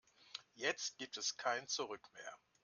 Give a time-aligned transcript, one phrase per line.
[0.55, 2.35] Jetzt gibt es kein Zurück mehr.